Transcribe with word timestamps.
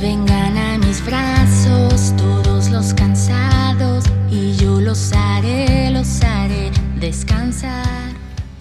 Vengan 0.00 0.56
a 0.56 0.78
mis 0.78 1.04
brazos 1.04 2.16
todos 2.16 2.70
los 2.70 2.94
cansados 2.94 4.06
y 4.30 4.54
yo 4.54 4.80
los 4.80 5.12
haré, 5.12 5.90
los 5.90 6.22
haré 6.22 6.70
descansar. 6.98 7.84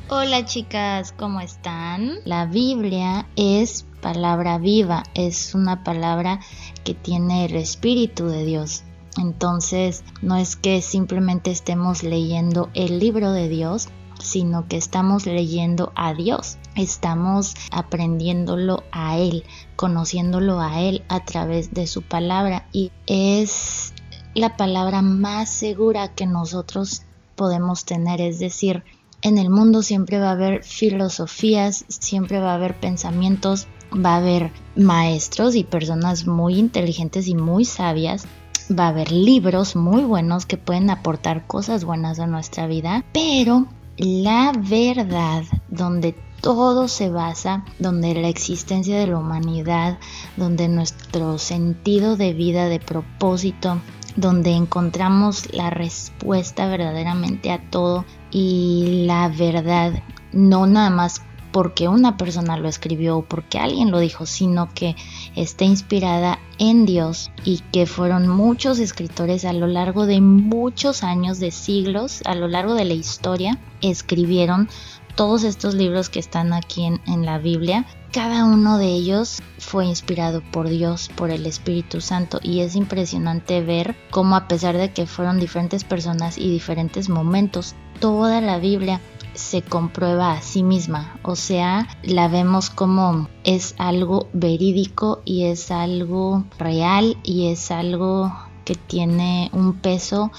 Hola 0.10 0.44
chicas, 0.44 1.14
¿cómo 1.18 1.40
están? 1.40 2.16
La 2.26 2.46
Biblia 2.46 3.26
es 3.38 3.86
palabra 4.02 4.58
viva, 4.58 5.04
es 5.14 5.56
una 5.56 5.86
palabra 5.86 6.42
que 6.84 6.94
tiene 6.94 7.46
el 7.46 7.56
Espíritu 7.56 8.28
de 8.28 8.44
Dios. 8.44 8.84
Entonces, 9.18 10.04
no 10.22 10.36
es 10.36 10.58
que 10.58 10.82
simplemente 10.82 11.52
estemos 11.52 12.04
leyendo 12.04 12.70
el 12.74 13.00
libro 13.00 13.32
de 13.32 13.48
Dios, 13.48 13.88
sino 14.20 14.68
que 14.68 14.78
estamos 14.78 15.26
leyendo 15.26 15.92
a 15.96 16.14
Dios, 16.14 16.58
estamos 16.76 17.56
aprendiéndolo 17.72 18.84
a 18.92 19.18
Él, 19.18 19.44
conociéndolo 19.76 20.60
a 20.60 20.82
Él 20.82 21.04
a 21.10 21.24
través 21.26 21.74
de 21.74 21.88
su 21.88 22.02
palabra. 22.02 22.68
Y 22.72 22.92
es 23.08 23.94
la 24.34 24.58
palabra 24.58 25.02
más 25.02 25.50
segura 25.50 26.14
que 26.14 26.26
nosotros 26.26 27.04
podemos 27.36 27.86
tener, 27.86 28.22
es 28.22 28.40
decir, 28.40 28.84
en 29.22 29.38
el 29.38 29.50
mundo 29.50 29.82
siempre 29.82 30.20
va 30.20 30.30
a 30.30 30.34
haber 30.34 30.64
filosofías, 30.64 31.86
siempre 31.88 32.40
va 32.40 32.52
a 32.52 32.56
haber 32.56 32.80
pensamientos, 32.80 33.68
va 33.94 34.14
a 34.14 34.18
haber 34.18 34.52
maestros 34.76 35.56
y 35.56 35.64
personas 35.64 36.26
muy 36.26 36.58
inteligentes 36.58 37.28
y 37.28 37.36
muy 37.36 37.66
sabias 37.66 38.28
va 38.78 38.86
a 38.86 38.90
haber 38.90 39.12
libros 39.12 39.76
muy 39.76 40.04
buenos 40.04 40.46
que 40.46 40.58
pueden 40.58 40.90
aportar 40.90 41.48
cosas 41.48 41.84
buenas 41.84 42.20
a 42.20 42.28
nuestra 42.28 42.68
vida, 42.68 43.04
pero 43.14 43.68
la 44.00 44.54
verdad 44.58 45.44
donde 45.68 46.16
todo 46.42 46.88
se 46.88 47.10
basa, 47.10 47.66
donde 47.80 48.16
la 48.16 48.30
existencia 48.30 48.98
de 48.98 49.08
la 49.08 49.18
humanidad, 49.18 50.00
donde 50.38 50.70
nuestro 50.70 51.38
sentido 51.38 52.16
de 52.16 52.34
vida, 52.34 52.70
de 52.70 52.80
propósito, 52.80 53.82
donde 54.16 54.52
encontramos 54.52 55.54
la 55.54 55.70
respuesta 55.70 56.68
verdaderamente 56.68 57.52
a 57.52 57.70
todo 57.70 58.06
y 58.32 59.04
la 59.06 59.28
verdad, 59.28 60.02
no 60.32 60.66
nada 60.66 60.90
más 60.90 61.22
porque 61.52 61.88
una 61.88 62.18
persona 62.18 62.58
lo 62.58 62.68
escribió 62.68 63.18
o 63.18 63.22
porque 63.24 63.60
alguien 63.60 63.92
lo 63.92 64.00
dijo, 64.00 64.26
sino 64.26 64.74
que 64.74 64.96
está 65.36 65.66
inspirada 65.66 66.40
en 66.58 66.86
Dios 66.86 67.32
y 67.44 67.60
que 67.72 67.86
fueron 67.86 68.28
muchos 68.28 68.80
escritores 68.80 69.46
a 69.46 69.54
lo 69.54 69.68
largo 69.68 70.06
de 70.06 70.22
muchos 70.22 71.04
años, 71.04 71.40
de 71.40 71.52
siglos, 71.52 72.22
a 72.26 72.36
lo 72.36 72.48
largo 72.48 72.76
de 72.76 72.86
la 72.86 72.94
historia, 72.94 73.58
escribieron 73.82 74.70
todos 75.16 75.44
estos 75.44 75.74
libros 75.74 76.10
que 76.10 76.20
están 76.20 76.54
aquí 76.54 76.86
en, 76.86 77.02
en 77.06 77.26
la 77.26 77.40
Biblia. 77.40 77.86
Cada 78.12 78.46
uno 78.46 78.78
de 78.78 78.88
ellos 78.88 79.42
fue 79.58 79.86
inspirado 79.86 80.42
por 80.52 80.70
Dios, 80.70 81.10
por 81.16 81.30
el 81.30 81.46
Espíritu 81.46 82.02
Santo 82.02 82.40
y 82.42 82.62
es 82.62 82.76
impresionante 82.76 83.62
ver 83.62 83.96
cómo 84.12 84.36
a 84.36 84.48
pesar 84.48 84.78
de 84.78 84.94
que 84.94 85.06
fueron 85.06 85.40
diferentes 85.40 85.84
personas 85.84 86.38
y 86.38 86.50
diferentes 86.50 87.10
momentos, 87.10 87.76
toda 88.00 88.42
la 88.42 88.60
Biblia 88.60 89.02
se 89.34 89.62
comprueba 89.62 90.34
a 90.34 90.42
sí 90.42 90.64
misma, 90.64 91.20
o 91.24 91.36
sea, 91.36 91.88
la 92.04 92.28
vemos 92.28 92.70
como 92.70 93.28
es 93.44 93.76
algo 93.78 94.28
verídico 94.34 95.22
y 95.26 95.46
es 95.46 95.72
algo 95.72 96.44
real 96.58 97.18
y 97.24 97.48
es 97.48 97.72
algo 97.72 98.34
que 98.66 98.76
tiene 98.76 99.50
un 99.54 99.74
peso 99.74 100.32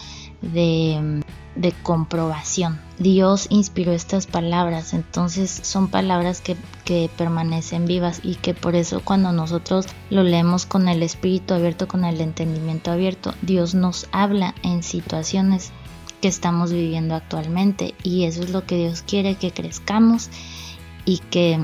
de, 0.42 1.22
de 1.56 1.72
comprobación. 1.82 2.80
Dios 2.98 3.46
inspiró 3.50 3.92
estas 3.92 4.26
palabras, 4.26 4.94
entonces 4.94 5.50
son 5.50 5.88
palabras 5.88 6.40
que, 6.40 6.56
que, 6.84 7.10
permanecen 7.16 7.86
vivas 7.86 8.20
y 8.22 8.36
que 8.36 8.54
por 8.54 8.74
eso 8.76 9.00
cuando 9.02 9.32
nosotros 9.32 9.86
lo 10.10 10.22
leemos 10.22 10.66
con 10.66 10.88
el 10.88 11.02
espíritu 11.02 11.54
abierto, 11.54 11.88
con 11.88 12.04
el 12.04 12.20
entendimiento 12.20 12.90
abierto, 12.90 13.34
Dios 13.42 13.74
nos 13.74 14.08
habla 14.12 14.54
en 14.62 14.82
situaciones 14.82 15.72
que 16.20 16.28
estamos 16.28 16.72
viviendo 16.72 17.14
actualmente 17.14 17.94
y 18.02 18.24
eso 18.24 18.42
es 18.42 18.50
lo 18.50 18.64
que 18.66 18.76
Dios 18.76 19.02
quiere 19.02 19.34
que 19.36 19.52
crezcamos 19.52 20.30
y 21.04 21.18
que 21.18 21.58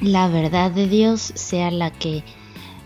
la 0.00 0.28
verdad 0.28 0.70
de 0.70 0.86
Dios 0.86 1.32
sea 1.34 1.70
la 1.70 1.90
que 1.90 2.22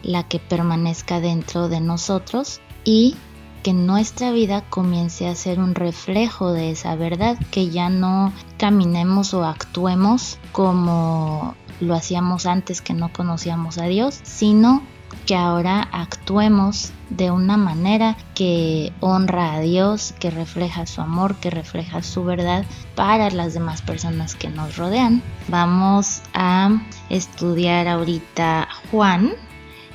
la 0.03 0.25
que 0.25 0.39
permanezca 0.39 1.21
dentro 1.21 1.69
de 1.69 1.81
nosotros 1.81 2.61
y 2.85 3.17
que 3.63 3.73
nuestra 3.73 4.33
vida 4.33 4.63
comience 4.69 5.29
a 5.29 5.37
ser 5.37 5.61
un 5.61 5.75
reflejo 5.75 6.53
de 6.53 6.73
esa 6.73 6.97
verdad, 6.97 7.39
que 7.53 7.71
ya 7.71 7.89
no 7.89 8.33
caminemos 8.59 9.35
o 9.35 9.45
actuemos 9.45 10.39
como 10.51 11.55
lo 11.81 11.95
hacíamos 11.95 12.47
antes 12.47 12.81
que 12.81 12.95
no 12.95 13.13
conocíamos 13.13 13.79
a 13.79 13.85
Dios, 13.85 14.19
sino 14.25 14.83
que 15.27 15.35
ahora 15.35 15.89
actuemos 15.93 16.93
de 17.11 17.31
una 17.31 17.57
manera 17.57 18.17
que 18.35 18.93
honra 19.01 19.55
a 19.55 19.61
Dios, 19.61 20.15
que 20.19 20.31
refleja 20.31 20.87
su 20.87 21.01
amor, 21.01 21.37
que 21.37 21.51
refleja 21.51 22.03
su 22.03 22.25
verdad 22.25 22.65
para 22.95 23.31
las 23.31 23.55
demás 23.55 23.83
personas 23.83 24.35
que 24.35 24.49
nos 24.49 24.77
rodean. 24.77 25.23
Vamos 25.49 26.23
a 26.35 26.71
estudiar 27.11 27.89
ahorita 27.89 28.69
Juan, 28.91 29.33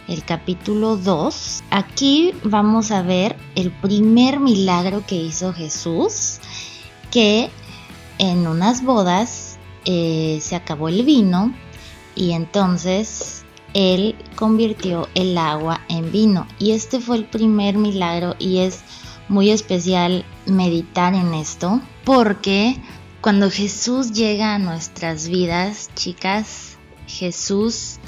el 0.07 0.23
capítulo 0.23 0.97
2. 0.97 1.63
Aquí 1.71 2.33
vamos 2.43 2.91
a 2.91 3.01
ver 3.01 3.35
el 3.55 3.71
primer 3.71 4.39
milagro 4.39 5.03
que 5.05 5.15
hizo 5.15 5.53
Jesús, 5.53 6.39
que 7.11 7.49
en 8.19 8.47
unas 8.47 8.83
bodas 8.83 9.57
eh, 9.85 10.39
se 10.41 10.55
acabó 10.55 10.89
el 10.89 11.03
vino 11.03 11.53
y 12.15 12.31
entonces 12.31 13.36
él 13.73 14.15
convirtió 14.35 15.07
el 15.15 15.37
agua 15.37 15.81
en 15.89 16.11
vino. 16.11 16.47
Y 16.59 16.71
este 16.71 16.99
fue 16.99 17.17
el 17.17 17.25
primer 17.25 17.77
milagro 17.77 18.35
y 18.39 18.59
es 18.59 18.81
muy 19.29 19.49
especial 19.49 20.25
meditar 20.45 21.13
en 21.13 21.33
esto 21.33 21.81
porque 22.05 22.77
cuando 23.21 23.51
Jesús 23.51 24.13
llega 24.13 24.55
a 24.55 24.59
nuestras 24.59 25.27
vidas, 25.27 25.89
chicas, 25.95 26.77
Jesús 27.07 27.99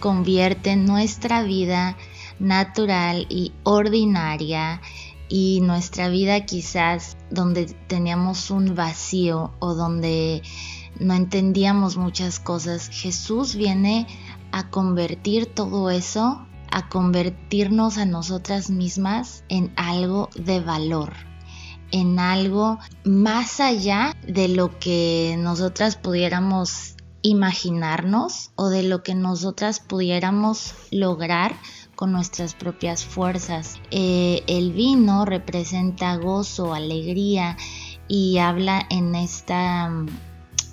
convierte 0.00 0.76
nuestra 0.76 1.42
vida 1.42 1.96
natural 2.38 3.26
y 3.30 3.52
ordinaria 3.62 4.82
y 5.28 5.60
nuestra 5.62 6.08
vida 6.08 6.44
quizás 6.44 7.16
donde 7.30 7.66
teníamos 7.86 8.50
un 8.50 8.74
vacío 8.74 9.52
o 9.58 9.74
donde 9.74 10.42
no 10.98 11.14
entendíamos 11.14 11.96
muchas 11.96 12.38
cosas, 12.38 12.88
Jesús 12.88 13.54
viene 13.54 14.06
a 14.56 14.70
convertir 14.70 15.44
todo 15.44 15.90
eso, 15.90 16.46
a 16.70 16.88
convertirnos 16.88 17.98
a 17.98 18.06
nosotras 18.06 18.70
mismas 18.70 19.44
en 19.50 19.70
algo 19.76 20.30
de 20.34 20.60
valor, 20.60 21.12
en 21.92 22.18
algo 22.18 22.78
más 23.04 23.60
allá 23.60 24.16
de 24.26 24.48
lo 24.48 24.78
que 24.78 25.36
nosotras 25.38 25.96
pudiéramos 25.96 26.96
imaginarnos 27.20 28.50
o 28.56 28.70
de 28.70 28.82
lo 28.82 29.02
que 29.02 29.14
nosotras 29.14 29.78
pudiéramos 29.78 30.72
lograr 30.90 31.54
con 31.94 32.12
nuestras 32.12 32.54
propias 32.54 33.04
fuerzas. 33.04 33.78
Eh, 33.90 34.42
el 34.46 34.72
vino 34.72 35.26
representa 35.26 36.16
gozo, 36.16 36.72
alegría 36.72 37.58
y 38.08 38.38
habla 38.38 38.86
en 38.88 39.16
esta, 39.16 39.90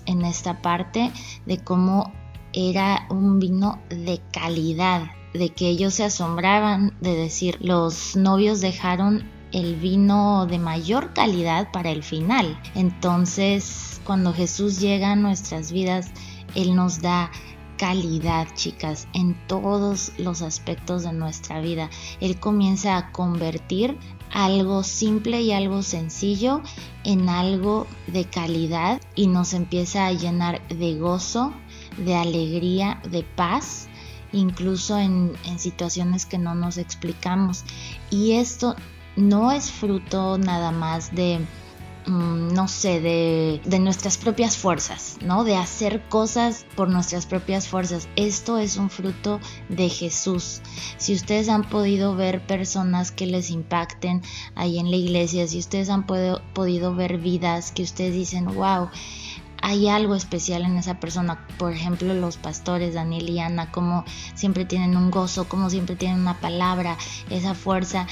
en 0.06 0.22
esta 0.24 0.62
parte 0.62 1.12
de 1.46 1.58
cómo 1.62 2.14
era 2.54 3.08
un 3.10 3.40
vino 3.40 3.80
de 3.90 4.22
calidad, 4.32 5.12
de 5.34 5.50
que 5.50 5.68
ellos 5.68 5.96
se 5.96 6.04
asombraban 6.04 6.96
de 7.02 7.16
decir, 7.16 7.58
los 7.60 8.16
novios 8.16 8.62
dejaron 8.62 9.24
el 9.52 9.76
vino 9.76 10.46
de 10.46 10.60
mayor 10.60 11.14
calidad 11.14 11.72
para 11.72 11.92
el 11.92 12.04
final. 12.04 12.60
Entonces, 12.76 14.02
cuando 14.04 14.34
Jesús 14.34 14.80
llega 14.80 15.12
a 15.12 15.16
nuestras 15.16 15.72
vidas, 15.72 16.12
Él 16.56 16.76
nos 16.76 17.02
da 17.02 17.32
calidad, 17.78 18.48
chicas, 18.56 19.08
en 19.14 19.36
todos 19.48 20.14
los 20.18 20.42
aspectos 20.42 21.04
de 21.04 21.14
nuestra 21.14 21.60
vida. 21.62 21.90
Él 22.20 22.40
comienza 22.40 22.98
a 22.98 23.12
convertir 23.12 23.98
algo 24.32 24.84
simple 24.84 25.42
y 25.42 25.52
algo 25.52 25.84
sencillo 25.84 26.62
en 27.04 27.30
algo 27.30 27.86
de 28.08 28.26
calidad 28.26 29.02
y 29.16 29.28
nos 29.28 29.54
empieza 29.54 30.08
a 30.08 30.14
llenar 30.14 30.68
de 30.70 30.96
gozo, 30.96 31.54
de 31.98 32.16
alegría, 32.16 33.02
de 33.10 33.24
paz, 33.24 33.88
incluso 34.32 34.98
en, 34.98 35.34
situaciones 35.58 36.26
que 36.26 36.38
no 36.38 36.56
nos 36.56 36.78
explicamos. 36.78 37.64
Y 38.10 38.34
esto 38.34 38.76
no 39.16 39.52
es 39.52 39.72
fruto 39.72 40.38
nada 40.38 40.72
más 40.72 41.16
de, 41.16 41.40
mm, 42.08 42.54
no 42.54 42.68
sé, 42.68 43.00
de, 43.00 43.62
de, 43.64 43.80
nuestras 43.80 44.18
propias 44.18 44.58
fuerzas, 44.58 45.18
¿no? 45.22 45.44
De 45.44 45.56
hacer 45.56 46.02
cosas 46.10 46.66
por 46.76 46.90
nuestras 46.90 47.26
propias 47.28 47.68
fuerzas. 47.68 48.08
Esto 48.16 48.58
es 48.58 48.78
un 48.78 48.90
fruto 48.90 49.40
de 49.70 49.90
Jesús. 49.90 50.62
Si 50.98 51.14
ustedes 51.14 51.48
han 51.48 51.70
podido 51.70 52.16
ver 52.16 52.46
personas 52.46 53.12
que 53.12 53.28
les 53.28 53.52
impacten 53.52 54.24
ahí 54.56 54.80
en 54.80 54.90
la 54.90 54.98
iglesia, 54.98 55.48
si 55.48 55.60
ustedes 55.60 55.90
han 55.90 56.06
podido 56.06 56.96
ver 56.96 57.20
vidas 57.20 57.72
que 57.72 57.84
ustedes 57.84 58.14
dicen, 58.14 58.46
wow, 58.46 58.90
hay 59.64 59.88
algo 59.88 60.14
especial 60.14 60.64
en 60.66 60.78
esa 60.78 61.00
persona. 61.00 61.48
Por 61.58 61.72
ejemplo, 61.72 62.14
los 62.14 62.36
pastores, 62.36 62.96
Daniel 62.96 63.30
y 63.30 63.40
Ana, 63.40 63.72
como 63.72 64.04
siempre 64.36 64.66
tienen 64.66 64.98
un 64.98 65.10
gozo, 65.10 65.48
como 65.48 65.70
siempre 65.70 65.96
tienen 65.96 66.20
una 66.20 66.38
palabra, 66.42 66.98
esa 67.30 67.56
fuerza. 67.56 68.06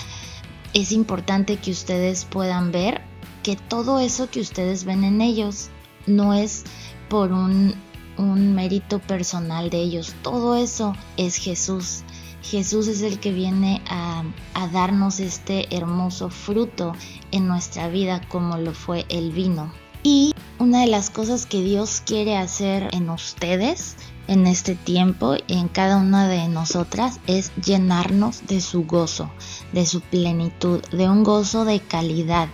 Es 0.74 0.94
importante 0.94 1.57
que 1.57 1.71
ustedes 1.71 2.24
puedan 2.24 2.71
ver 2.71 3.01
que 3.44 3.57
todo 3.57 4.00
eso 4.00 4.30
que 4.30 4.39
ustedes 4.39 4.86
ven 4.86 5.03
en 5.03 5.19
ellos 5.19 5.69
no 6.07 6.33
es 6.33 6.63
por 7.09 7.33
un, 7.33 7.75
un 8.18 8.56
mérito 8.56 9.00
personal 9.00 9.69
de 9.69 9.81
ellos, 9.81 10.15
todo 10.21 10.56
eso 10.56 10.95
es 11.18 11.36
Jesús. 11.36 12.03
Jesús 12.44 12.88
es 12.88 13.01
el 13.01 13.19
que 13.19 13.33
viene 13.33 13.81
a, 13.89 14.24
a, 14.53 14.68
darnos 14.69 15.19
este 15.19 15.75
hermoso 15.75 16.30
fruto 16.30 16.94
en 17.31 17.48
nuestra 17.48 17.89
vida 17.89 18.21
como 18.30 18.57
lo 18.57 18.74
fue 18.74 19.06
el 19.09 19.31
vino. 19.31 19.71
Y 20.01 20.33
una 20.62 20.81
de 20.81 20.88
las 20.88 21.10
cosas 21.10 21.48
que 21.48 21.63
Dios 21.63 22.04
quiere 22.06 22.38
hacer 22.38 22.88
en 22.92 23.10
ustedes 23.10 23.96
en 24.28 24.46
este 24.46 24.75
tiempo 24.75 25.34
y 25.48 25.58
en 25.58 25.68
cada 25.68 25.98
una 25.98 26.28
de 26.28 26.48
nosotras 26.50 27.19
es 27.25 27.52
llenarnos 27.56 28.46
de 28.46 28.62
su 28.62 28.84
gozo, 28.84 29.31
de 29.74 29.88
su 29.88 30.02
plenitud, 30.02 30.80
de 30.92 31.10
un 31.10 31.24
gozo 31.24 31.66
de 31.66 31.80
calidad, 31.80 32.48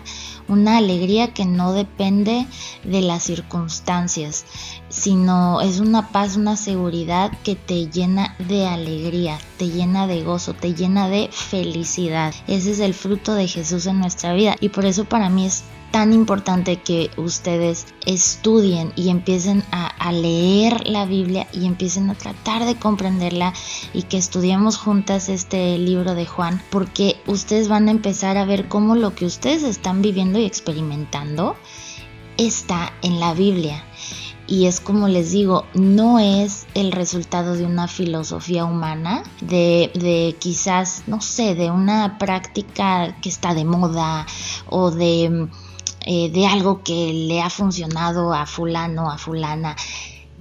una 0.47 0.77
alegría 0.77 1.33
que 1.33 1.43
no 1.43 1.73
depende 1.73 2.47
de 2.85 3.01
las 3.01 3.23
circunstancias, 3.23 4.45
sino 4.87 5.59
es 5.59 5.81
una 5.81 6.07
paz, 6.07 6.37
una 6.37 6.55
seguridad 6.55 7.37
que 7.43 7.55
te 7.55 7.87
llena 7.89 8.37
de 8.47 8.67
alegría, 8.67 9.37
te 9.57 9.67
llena 9.67 10.07
de 10.07 10.23
gozo, 10.23 10.53
te 10.53 10.73
llena 10.73 11.09
de 11.09 11.27
felicidad. 11.29 12.33
Ese 12.47 12.71
es 12.71 12.79
el 12.79 12.93
fruto 12.93 13.33
de 13.33 13.49
Jesús 13.49 13.85
en 13.85 13.99
nuestra 13.99 14.33
vida 14.33 14.55
y 14.61 14.69
por 14.69 14.85
eso 14.85 15.03
para 15.03 15.29
mí 15.29 15.45
es 15.45 15.65
tan 15.91 16.13
importante 16.13 16.77
que 16.77 17.09
ustedes 17.17 17.87
estudien 18.05 18.91
y 18.95 19.09
empiecen 19.09 19.63
a, 19.71 19.87
leer 20.11 20.87
la 20.87 21.05
Biblia 21.05 21.47
y 21.51 21.65
empiecen 21.65 22.09
a 22.09 22.15
tratar 22.15 22.65
de 22.65 22.75
comprenderla 22.75 23.53
y 23.93 24.03
que 24.03 24.17
estudiemos 24.17 24.77
juntas 24.77 25.27
este 25.27 25.77
libro 25.77 26.15
de 26.15 26.25
Juan 26.25 26.61
porque 26.69 27.17
ustedes 27.25 27.67
van 27.67 27.89
a 27.89 27.91
empezar 27.91 28.37
a 28.37 28.45
ver 28.45 28.69
cómo 28.69 28.95
lo 28.95 29.13
que 29.15 29.25
ustedes 29.25 29.63
están 29.63 30.01
viviendo 30.01 30.39
y 30.39 30.45
experimentando 30.45 31.57
está 32.37 32.93
en 33.01 33.19
la 33.19 33.33
Biblia. 33.33 33.83
Y 34.47 34.67
es 34.67 34.79
como 34.79 35.09
les 35.09 35.31
digo, 35.31 35.65
no 35.73 36.19
es 36.19 36.67
el 36.73 36.93
resultado 36.93 37.55
de 37.55 37.65
una 37.65 37.89
filosofía 37.89 38.63
humana, 38.63 39.23
de, 39.41 39.91
de, 39.93 40.37
quizás, 40.39 41.03
no 41.05 41.19
sé, 41.19 41.53
de 41.53 41.69
una 41.69 42.17
práctica 42.17 43.17
que 43.21 43.27
está 43.27 43.53
de 43.53 43.65
moda 43.65 44.25
o 44.69 44.91
de 44.91 45.49
eh, 46.09 46.29
de 46.29 46.47
algo 46.47 46.83
que 46.83 47.11
le 47.11 47.41
ha 47.41 47.49
funcionado 47.49 48.33
a 48.33 48.45
fulano, 48.45 49.11
a 49.11 49.17
fulana. 49.17 49.75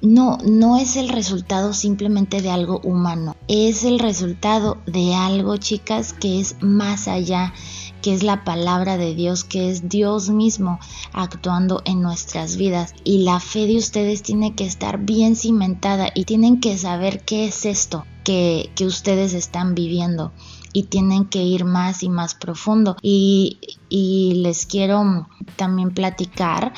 No, 0.01 0.39
no 0.45 0.77
es 0.77 0.95
el 0.95 1.09
resultado 1.09 1.73
simplemente 1.73 2.41
de 2.41 2.51
algo 2.51 2.81
humano, 2.85 3.35
es 3.49 3.83
el 3.83 3.99
resultado 3.99 4.79
de 4.87 5.17
algo, 5.17 5.57
chicas, 5.57 6.13
que 6.13 6.39
es 6.39 6.55
más 6.61 7.09
allá, 7.09 7.53
que 8.01 8.15
es 8.15 8.23
la 8.23 8.45
palabra 8.45 8.97
de 8.97 9.17
Dios, 9.17 9.43
que 9.43 9.69
es 9.71 9.89
Dios 9.89 10.29
mismo 10.29 10.79
actuando 11.13 11.83
en 11.85 12.01
nuestras 12.01 12.57
vidas. 12.57 12.95
Y 13.03 13.25
la 13.25 13.41
fe 13.41 13.67
de 13.67 13.79
ustedes 13.79 14.23
tiene 14.23 14.55
que 14.55 14.67
estar 14.67 14.99
bien 14.99 15.35
cimentada 15.35 16.11
y 16.15 16.27
tienen 16.27 16.61
que 16.61 16.79
saber 16.79 17.25
qué 17.25 17.47
es 17.47 17.65
esto 17.65 18.07
que, 18.23 18.71
que 18.77 18.87
ustedes 18.87 19.35
están 19.35 19.75
viviendo 19.75 20.31
y 20.77 20.83
tienen 20.83 21.25
que 21.25 21.43
ir 21.43 21.65
más 21.65 22.03
y 22.03 22.11
más 22.11 22.35
profundo. 22.35 22.99
Y, 23.01 23.59
les 24.43 24.67
quiero 24.67 25.27
también 25.57 25.91
platicar 25.91 26.75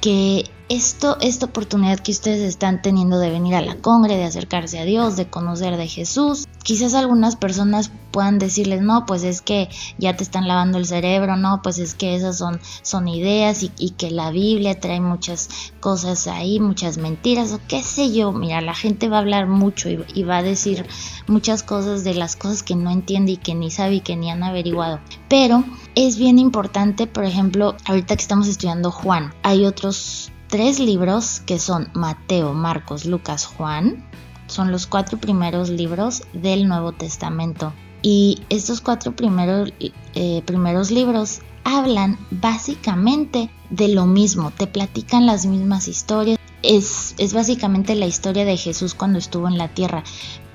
que 0.00 0.48
esto, 0.68 1.16
esta 1.20 1.46
oportunidad 1.46 1.98
que 1.98 2.12
ustedes 2.12 2.40
están 2.40 2.82
teniendo 2.82 3.18
de 3.18 3.30
venir 3.30 3.56
a 3.56 3.60
la 3.60 3.74
congre, 3.74 4.16
de 4.16 4.22
acercarse 4.22 4.78
a 4.78 4.84
Dios, 4.84 5.16
de 5.16 5.28
conocer 5.28 5.76
de 5.76 5.88
Jesús, 5.88 6.46
quizás 6.62 6.94
algunas 6.94 7.34
personas 7.34 7.90
puedan 8.12 8.38
decirles, 8.38 8.82
no, 8.82 9.06
pues 9.06 9.24
es 9.24 9.42
que 9.42 9.68
ya 9.98 10.16
te 10.16 10.22
están 10.22 10.46
lavando 10.46 10.78
el 10.78 10.86
cerebro, 10.86 11.36
no, 11.36 11.60
pues 11.62 11.78
es 11.78 11.94
que 11.94 12.14
esas 12.14 12.38
son, 12.38 12.60
son 12.82 13.08
ideas 13.08 13.62
y, 13.62 13.90
que 13.92 14.10
la 14.10 14.30
Biblia 14.30 14.78
trae 14.78 15.00
muchas 15.00 15.48
cosas 15.80 16.26
ahí, 16.28 16.60
muchas 16.60 16.98
mentiras 16.98 17.52
o 17.52 17.60
qué 17.66 17.82
sé 17.82 18.12
yo. 18.12 18.32
Mira, 18.32 18.60
la 18.60 18.74
gente 18.74 19.08
va 19.08 19.16
a 19.16 19.20
hablar 19.20 19.46
mucho 19.48 19.90
y, 19.90 20.04
y 20.14 20.22
va 20.22 20.38
a 20.38 20.42
decir 20.42 20.86
muchas 21.26 21.62
cosas 21.62 22.04
de 22.04 22.14
las 22.14 22.36
cosas 22.36 22.62
que 22.62 22.76
no 22.76 22.90
entiende 22.90 23.32
y 23.32 23.36
que 23.36 23.54
ni 23.54 23.70
sabe 23.70 23.96
y 23.96 24.00
que 24.00 24.16
ni 24.16 24.30
han 24.30 24.42
averiguado. 24.42 25.00
Pero 25.28 25.64
es 25.94 26.18
bien 26.18 26.38
importante, 26.38 27.06
por 27.06 27.24
ejemplo, 27.24 27.76
ahorita 27.86 28.16
que 28.16 28.22
estamos 28.22 28.48
estudiando 28.48 28.90
Juan, 28.90 29.34
hay 29.42 29.66
otros 29.66 30.32
tres 30.52 30.78
libros 30.78 31.40
que 31.40 31.58
son 31.58 31.88
Mateo, 31.94 32.52
Marcos, 32.52 33.06
Lucas, 33.06 33.46
Juan. 33.46 34.06
Son 34.48 34.70
los 34.70 34.86
cuatro 34.86 35.18
primeros 35.18 35.70
libros 35.70 36.24
del 36.34 36.68
Nuevo 36.68 36.92
Testamento. 36.92 37.72
Y 38.02 38.42
estos 38.48 38.80
cuatro 38.80 39.14
primeros, 39.14 39.72
eh, 40.14 40.42
primeros 40.44 40.90
libros 40.90 41.40
hablan 41.64 42.18
básicamente 42.30 43.50
de 43.70 43.88
lo 43.88 44.06
mismo, 44.06 44.50
te 44.50 44.66
platican 44.66 45.26
las 45.26 45.46
mismas 45.46 45.88
historias. 45.88 46.38
Es, 46.62 47.14
es 47.18 47.32
básicamente 47.32 47.94
la 47.94 48.06
historia 48.06 48.44
de 48.44 48.56
Jesús 48.56 48.94
cuando 48.94 49.18
estuvo 49.18 49.48
en 49.48 49.58
la 49.58 49.68
tierra, 49.68 50.04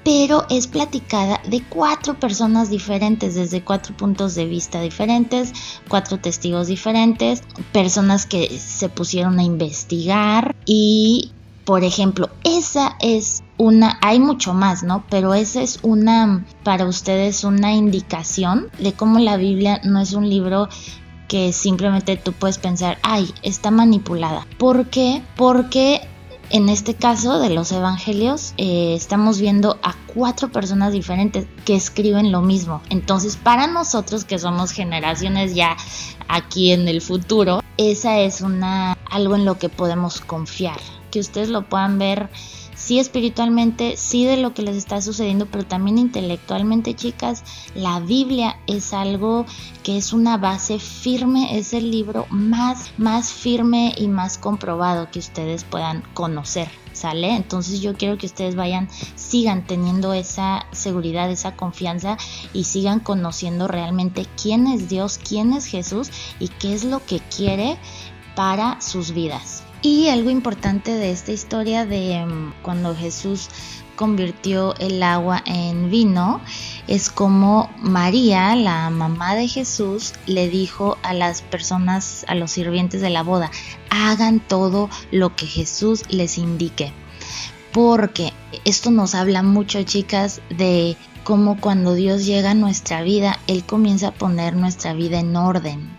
pero 0.08 0.46
es 0.50 0.68
platicada 0.68 1.42
de 1.50 1.62
cuatro 1.64 2.18
personas 2.18 2.70
diferentes, 2.70 3.36
desde 3.36 3.62
cuatro 3.62 3.94
puntos 3.98 4.36
de 4.36 4.46
vista 4.46 4.80
diferentes, 4.80 5.52
cuatro 5.90 6.18
testigos 6.18 6.68
diferentes, 6.68 7.44
personas 7.74 8.26
que 8.26 8.58
se 8.58 8.88
pusieron 8.88 9.38
a 9.40 9.44
investigar 9.44 10.56
y, 10.66 11.34
por 11.68 11.84
ejemplo, 11.84 12.30
esa 12.46 12.96
es 13.02 13.44
una, 13.58 14.00
hay 14.02 14.22
mucho 14.22 14.54
más, 14.54 14.84
¿no? 14.84 15.04
Pero 15.10 15.34
esa 15.34 15.62
es 15.62 15.80
una, 15.82 16.46
para 16.64 16.86
ustedes, 16.86 17.44
una 17.44 17.74
indicación 17.74 18.70
de 18.80 18.94
cómo 18.94 19.20
la 19.20 19.36
Biblia 19.36 19.82
no 19.84 20.00
es 20.00 20.14
un 20.14 20.30
libro 20.30 20.70
que 21.28 21.52
simplemente 21.52 22.16
tú 22.16 22.32
puedes 22.32 22.58
pensar, 22.58 23.00
ay, 23.04 23.34
está 23.44 23.70
manipulada. 23.70 24.48
¿Por 24.58 24.88
qué? 24.88 25.22
Porque 25.36 26.08
en 26.52 26.70
este 26.70 26.94
caso 26.94 27.38
de 27.38 27.50
los 27.50 27.74
evangelios 27.74 28.54
eh, 28.56 28.94
estamos 28.96 29.42
viendo 29.42 29.78
a 29.84 29.94
cuatro 30.16 30.50
personas 30.50 30.94
diferentes 30.94 31.48
que 31.66 31.76
escriben 31.76 32.32
lo 32.32 32.42
mismo. 32.42 32.82
Entonces 32.90 33.36
para 33.36 33.68
nosotros 33.68 34.24
que 34.24 34.40
somos 34.40 34.72
generaciones 34.72 35.54
ya 35.54 35.76
aquí 36.30 36.72
en 36.72 36.88
el 36.88 37.02
futuro, 37.02 37.62
esa 37.76 38.20
es 38.20 38.40
una 38.40 38.94
algo 39.12 39.36
en 39.36 39.44
lo 39.44 39.58
que 39.58 39.68
podemos 39.68 40.22
confiar. 40.22 40.80
Que 41.12 41.20
ustedes 41.20 41.50
lo 41.50 41.68
puedan 41.68 42.00
ver 42.00 42.30
sí 42.78 43.00
espiritualmente, 43.00 43.98
sí 43.98 44.26
de 44.26 44.38
lo 44.38 44.54
que 44.54 44.62
les 44.62 44.78
está 44.78 45.02
sucediendo, 45.02 45.48
pero 45.48 45.66
también 45.66 45.98
intelectualmente, 45.98 46.94
chicas, 46.94 47.44
la 47.76 48.00
Biblia 48.00 48.60
es 48.68 48.94
algo 48.94 49.46
que 49.84 49.98
es 49.98 50.14
una 50.14 50.38
base 50.38 50.80
firme, 50.80 51.58
es 51.58 51.74
el 51.74 51.92
libro 51.92 52.28
más, 52.30 52.92
más 52.98 53.34
firme 53.34 53.94
y 53.98 54.08
más 54.08 54.38
comprobado 54.38 55.10
que 55.12 55.20
ustedes 55.20 55.64
puedan 55.64 56.04
conocer. 56.14 56.70
¿Sale? 56.94 57.36
Entonces 57.36 57.80
yo 57.80 57.96
quiero 57.96 58.18
que 58.18 58.26
ustedes 58.26 58.56
vayan, 58.56 58.90
sigan 59.16 59.68
teniendo 59.68 60.14
esa 60.14 60.66
seguridad, 60.72 61.30
esa 61.30 61.56
confianza 61.56 62.18
y 62.54 62.64
sigan 62.64 63.02
conociendo 63.02 63.68
realmente 63.68 64.26
quién 64.42 64.66
es 64.66 64.90
Dios, 64.90 65.20
quién 65.20 65.54
es 65.54 65.68
Jesús 65.68 66.10
y 66.40 66.48
qué 66.48 66.74
es 66.74 66.84
lo 66.84 67.06
que 67.06 67.20
quiere 67.20 67.78
para 68.36 68.82
sus 68.82 69.12
vidas. 69.12 69.67
Y 69.82 70.10
algo 70.10 70.30
importante 70.30 70.92
de 70.92 71.12
esta 71.12 71.32
historia 71.32 71.86
de 71.86 72.26
mm, 72.26 72.54
cuando 72.64 72.96
Jesús 72.96 73.50
convirtió 73.96 74.76
el 74.78 75.04
agua 75.04 75.42
en 75.46 75.90
vino 75.90 76.40
es 76.88 77.10
como 77.10 77.70
María, 77.80 78.56
la 78.56 78.90
mamá 78.90 79.36
de 79.36 79.48
Jesús, 79.48 80.14
le 80.26 80.50
dijo 80.50 80.98
a 81.04 81.14
las 81.14 81.42
personas, 81.42 82.24
a 82.30 82.36
los 82.36 82.52
sirvientes 82.52 83.02
de 83.02 83.10
la 83.10 83.24
boda, 83.24 83.52
hagan 83.90 84.40
todo 84.40 84.90
lo 85.12 85.36
que 85.36 85.46
Jesús 85.46 86.04
les 86.10 86.38
indique. 86.38 86.94
Porque 87.74 88.34
esto 88.66 88.90
nos 88.92 89.14
habla 89.14 89.44
mucho, 89.44 89.84
chicas, 89.84 90.42
de 90.50 90.96
cómo 91.24 91.60
cuando 91.60 91.94
Dios 91.94 92.26
llega 92.26 92.52
a 92.52 92.56
nuestra 92.56 93.02
vida, 93.02 93.38
Él 93.48 93.66
comienza 93.66 94.10
a 94.10 94.14
poner 94.14 94.56
nuestra 94.56 94.94
vida 94.94 95.20
en 95.20 95.36
orden. 95.36 95.90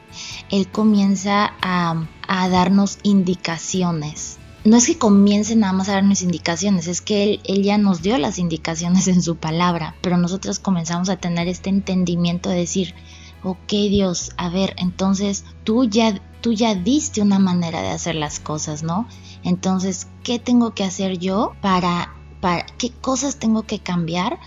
Él 0.50 0.66
comienza 0.68 1.52
a, 1.60 2.06
darnos 2.28 2.98
indicaciones. 3.02 4.38
No 4.64 4.76
es 4.76 4.86
que 4.86 4.98
comience 4.98 5.56
nada 5.56 5.72
más 5.72 5.88
a 5.88 5.94
darnos 5.94 6.22
indicaciones, 6.22 6.88
es 6.88 7.00
que 7.00 7.22
él, 7.24 7.40
él, 7.44 7.62
ya 7.62 7.78
nos 7.78 8.02
dio 8.02 8.18
las 8.18 8.38
indicaciones 8.38 9.08
en 9.08 9.22
su 9.22 9.36
palabra, 9.36 9.94
pero 10.02 10.18
nosotros 10.18 10.58
comenzamos 10.58 11.08
a 11.08 11.16
tener 11.16 11.48
este 11.48 11.70
entendimiento 11.70 12.50
de 12.50 12.56
decir, 12.56 12.94
ok 13.42 13.68
Dios, 13.68 14.32
a 14.36 14.48
ver, 14.48 14.74
entonces 14.76 15.44
tú 15.64 15.84
ya, 15.84 16.20
tú 16.40 16.52
ya 16.52 16.74
diste 16.74 17.22
una 17.22 17.38
manera 17.38 17.82
de 17.82 17.90
hacer 17.90 18.14
las 18.14 18.40
cosas, 18.40 18.82
¿no? 18.82 19.06
Entonces, 19.42 20.08
¿qué 20.22 20.38
tengo 20.38 20.74
que 20.74 20.84
hacer 20.84 21.18
yo 21.18 21.52
para, 21.62 22.14
para 22.40 22.66
qué 22.78 22.90
cosas 22.90 23.36
tengo 23.36 23.62
que 23.62 23.78
cambiar 23.78 24.38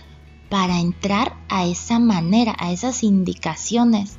para 0.48 0.80
entrar 0.80 1.34
a 1.48 1.64
esa 1.64 1.98
manera, 1.98 2.54
a 2.58 2.72
esas 2.72 3.02
indicaciones 3.02 4.18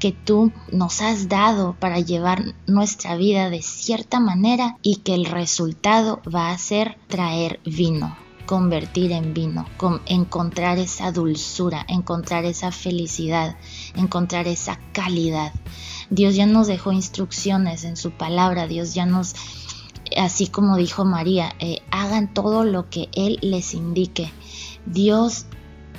que 0.00 0.10
tú 0.10 0.50
nos 0.72 1.00
has 1.02 1.28
dado 1.28 1.76
para 1.78 2.00
llevar 2.00 2.54
nuestra 2.66 3.14
vida 3.14 3.50
de 3.50 3.62
cierta 3.62 4.18
manera 4.18 4.76
y 4.82 4.96
que 4.96 5.14
el 5.14 5.26
resultado 5.26 6.20
va 6.34 6.50
a 6.50 6.58
ser 6.58 6.98
traer 7.06 7.60
vino 7.64 8.16
convertir 8.50 9.12
en 9.12 9.32
vino, 9.32 9.64
encontrar 10.06 10.78
esa 10.78 11.12
dulzura, 11.12 11.86
encontrar 11.86 12.44
esa 12.44 12.72
felicidad, 12.72 13.56
encontrar 13.94 14.48
esa 14.48 14.76
calidad. 14.92 15.52
Dios 16.10 16.34
ya 16.34 16.46
nos 16.46 16.66
dejó 16.66 16.90
instrucciones 16.90 17.84
en 17.84 17.96
su 17.96 18.10
palabra, 18.10 18.66
Dios 18.66 18.92
ya 18.92 19.06
nos, 19.06 19.36
así 20.16 20.48
como 20.48 20.76
dijo 20.76 21.04
María, 21.04 21.54
eh, 21.60 21.78
hagan 21.92 22.34
todo 22.34 22.64
lo 22.64 22.90
que 22.90 23.08
Él 23.12 23.38
les 23.40 23.72
indique. 23.72 24.32
Dios 24.84 25.46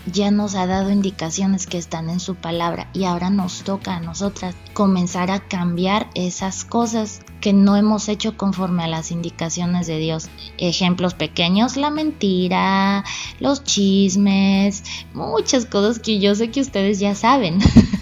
ya 0.05 0.31
nos 0.31 0.55
ha 0.55 0.65
dado 0.65 0.91
indicaciones 0.91 1.67
que 1.67 1.77
están 1.77 2.10
en 2.10 2.20
su 2.20 2.36
palabra 2.36 2.89
y 2.93 3.03
ahora 3.03 3.29
nos 3.29 3.63
toca 3.63 3.96
a 3.96 4.00
nosotras 4.00 4.55
comenzar 4.74 5.31
a 5.31 5.48
cambiar 5.48 6.10
esas 6.15 6.65
cosas 6.65 7.22
que 7.39 7.53
no 7.53 7.75
hemos 7.75 8.08
hecho 8.08 8.38
conforme 8.38 8.84
a 8.84 8.88
las 8.88 9.12
indicaciones 9.12 9.88
de 9.88 9.98
Dios. 9.98 10.29
Ejemplos 10.58 11.13
pequeños, 11.13 11.77
la 11.77 11.89
mentira, 11.89 13.03
los 13.39 13.63
chismes, 13.63 14.84
muchas 15.13 15.65
cosas 15.65 16.00
que 16.00 16.20
yo 16.20 16.36
sé 16.36 16.51
que 16.51 16.62
ustedes 16.62 17.00
ya 17.00 17.15
saben. 17.15 17.60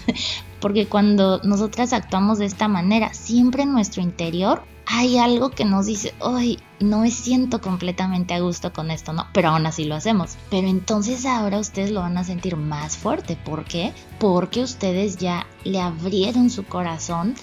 Porque 0.60 0.86
cuando 0.86 1.40
nosotras 1.42 1.94
actuamos 1.94 2.38
de 2.38 2.44
esta 2.44 2.68
manera, 2.68 3.14
siempre 3.14 3.62
en 3.62 3.72
nuestro 3.72 4.02
interior 4.02 4.62
hay 4.92 5.18
algo 5.18 5.50
que 5.50 5.64
nos 5.64 5.86
dice, 5.86 6.12
hoy 6.18 6.58
no 6.80 6.98
me 6.98 7.12
siento 7.12 7.60
completamente 7.60 8.34
a 8.34 8.40
gusto 8.40 8.72
con 8.72 8.90
esto, 8.90 9.12
¿no? 9.12 9.28
Pero 9.32 9.50
aún 9.50 9.64
así 9.64 9.84
lo 9.84 9.94
hacemos. 9.94 10.36
Pero 10.50 10.66
entonces 10.66 11.26
ahora 11.26 11.60
ustedes 11.60 11.92
lo 11.92 12.00
van 12.00 12.18
a 12.18 12.24
sentir 12.24 12.56
más 12.56 12.96
fuerte. 12.96 13.36
¿Por 13.36 13.64
qué? 13.64 13.92
Porque 14.18 14.64
ustedes 14.64 15.16
ya 15.16 15.46
le 15.62 15.80
abrieron 15.80 16.50
su 16.50 16.64
corazón 16.64 17.36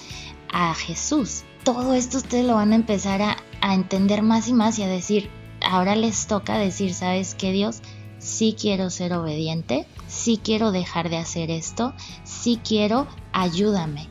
a 0.52 0.74
Jesús. 0.74 1.44
Todo 1.64 1.94
esto 1.94 2.18
ustedes 2.18 2.44
lo 2.44 2.54
van 2.54 2.72
a 2.72 2.76
empezar 2.76 3.22
a, 3.22 3.38
a 3.62 3.74
entender 3.74 4.20
más 4.20 4.48
y 4.48 4.52
más 4.52 4.78
y 4.78 4.82
a 4.82 4.88
decir, 4.88 5.30
ahora 5.62 5.96
les 5.96 6.26
toca 6.26 6.58
decir, 6.58 6.92
¿sabes 6.92 7.34
qué 7.34 7.52
Dios? 7.52 7.80
Sí 8.18 8.56
quiero 8.60 8.90
ser 8.90 9.14
obediente, 9.14 9.86
sí 10.06 10.38
quiero 10.42 10.70
dejar 10.70 11.08
de 11.08 11.16
hacer 11.16 11.50
esto, 11.50 11.94
sí 12.24 12.60
quiero, 12.62 13.06
ayúdame. 13.32 14.08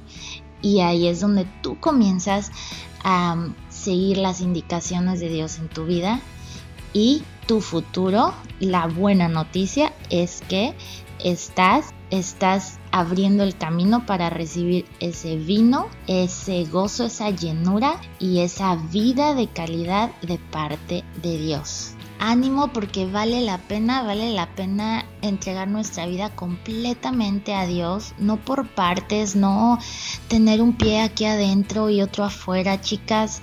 Y 0.61 0.81
ahí 0.81 1.07
es 1.07 1.19
donde 1.19 1.45
tú 1.61 1.79
comienzas 1.79 2.51
a 3.03 3.49
seguir 3.69 4.17
las 4.17 4.41
indicaciones 4.41 5.19
de 5.19 5.29
Dios 5.29 5.59
en 5.59 5.69
tu 5.69 5.85
vida 5.85 6.21
y 6.93 7.23
tu 7.47 7.61
futuro. 7.61 8.33
La 8.59 8.87
buena 8.87 9.27
noticia 9.27 9.93
es 10.09 10.41
que 10.47 10.75
estás 11.23 11.93
estás 12.09 12.79
abriendo 12.91 13.43
el 13.43 13.57
camino 13.57 14.05
para 14.05 14.29
recibir 14.29 14.85
ese 15.01 15.35
vino, 15.35 15.87
ese 16.07 16.63
gozo, 16.63 17.05
esa 17.05 17.31
llenura 17.31 17.99
y 18.17 18.39
esa 18.39 18.75
vida 18.75 19.35
de 19.35 19.47
calidad 19.47 20.11
de 20.21 20.37
parte 20.37 21.03
de 21.21 21.37
Dios 21.37 21.96
ánimo 22.19 22.69
porque 22.73 23.05
vale 23.05 23.41
la 23.41 23.57
pena, 23.57 24.03
vale 24.03 24.31
la 24.31 24.55
pena 24.55 25.05
entregar 25.21 25.67
nuestra 25.67 26.05
vida 26.05 26.29
completamente 26.29 27.53
a 27.53 27.65
Dios, 27.65 28.13
no 28.17 28.37
por 28.37 28.67
partes, 28.67 29.35
no 29.35 29.79
tener 30.27 30.61
un 30.61 30.73
pie 30.73 31.01
aquí 31.01 31.25
adentro 31.25 31.89
y 31.89 32.01
otro 32.01 32.23
afuera, 32.23 32.81
chicas. 32.81 33.41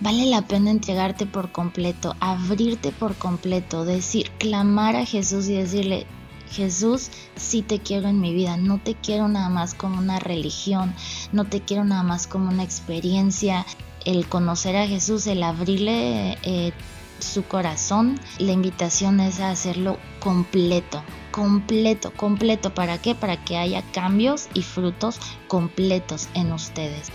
Vale 0.00 0.26
la 0.26 0.42
pena 0.42 0.70
entregarte 0.70 1.24
por 1.24 1.52
completo, 1.52 2.14
abrirte 2.20 2.92
por 2.92 3.14
completo, 3.14 3.84
decir, 3.84 4.30
clamar 4.38 4.94
a 4.94 5.06
Jesús 5.06 5.48
y 5.48 5.54
decirle, 5.54 6.06
Jesús, 6.50 7.10
sí 7.34 7.62
te 7.62 7.80
quiero 7.80 8.08
en 8.08 8.20
mi 8.20 8.32
vida, 8.34 8.56
no 8.56 8.78
te 8.78 8.94
quiero 8.94 9.28
nada 9.28 9.48
más 9.48 9.74
como 9.74 9.98
una 9.98 10.18
religión, 10.18 10.94
no 11.32 11.44
te 11.44 11.60
quiero 11.60 11.84
nada 11.84 12.02
más 12.02 12.26
como 12.26 12.50
una 12.50 12.62
experiencia. 12.62 13.66
El 14.04 14.28
conocer 14.28 14.76
a 14.76 14.86
Jesús, 14.86 15.26
el 15.26 15.42
abrirle 15.42 16.38
eh, 16.42 16.72
su 17.18 17.44
corazón, 17.44 18.18
la 18.38 18.52
invitación 18.52 19.20
es 19.20 19.40
a 19.40 19.50
hacerlo 19.50 19.98
completo, 20.20 21.02
completo, 21.30 22.12
completo. 22.12 22.74
¿Para 22.74 22.98
qué? 22.98 23.14
Para 23.14 23.42
que 23.44 23.56
haya 23.56 23.82
cambios 23.92 24.48
y 24.54 24.62
frutos 24.62 25.20
completos 25.48 26.28
en 26.34 26.52
ustedes. 26.52 27.10